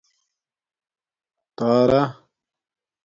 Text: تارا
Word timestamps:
تارا 1.57 2.01